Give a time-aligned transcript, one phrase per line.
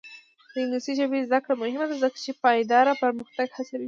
[0.51, 3.77] د انګلیسي ژبې زده کړه مهمه ده ځکه چې پایداره پرمختګ هڅوي.